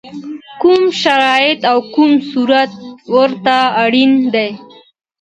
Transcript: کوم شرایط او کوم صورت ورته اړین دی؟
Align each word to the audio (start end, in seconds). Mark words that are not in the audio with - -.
کوم 0.61 0.83
شرایط 1.03 1.59
او 1.71 1.77
کوم 1.95 2.11
صورت 2.31 2.71
ورته 3.13 3.57
اړین 3.83 4.11
دی؟ 4.33 4.49